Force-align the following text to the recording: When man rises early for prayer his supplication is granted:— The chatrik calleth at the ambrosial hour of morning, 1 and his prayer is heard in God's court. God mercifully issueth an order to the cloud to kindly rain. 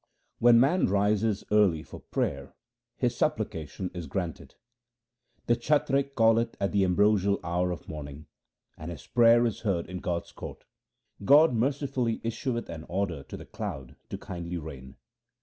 When 0.39 0.59
man 0.59 0.87
rises 0.87 1.43
early 1.51 1.83
for 1.83 1.99
prayer 1.99 2.55
his 2.97 3.15
supplication 3.15 3.91
is 3.93 4.07
granted:— 4.07 4.55
The 5.45 5.55
chatrik 5.55 6.15
calleth 6.15 6.55
at 6.59 6.71
the 6.71 6.83
ambrosial 6.83 7.39
hour 7.43 7.69
of 7.69 7.87
morning, 7.87 8.25
1 8.77 8.77
and 8.79 8.91
his 8.93 9.05
prayer 9.05 9.45
is 9.45 9.59
heard 9.59 9.85
in 9.87 9.99
God's 9.99 10.31
court. 10.31 10.63
God 11.23 11.53
mercifully 11.53 12.19
issueth 12.23 12.67
an 12.67 12.83
order 12.89 13.21
to 13.21 13.37
the 13.37 13.45
cloud 13.45 13.95
to 14.09 14.17
kindly 14.17 14.57
rain. 14.57 14.95